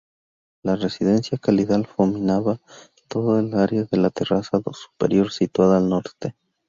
[0.63, 2.59] La residencia califal dominaba
[3.07, 6.35] toda el área desde la terraza superior situada al norte.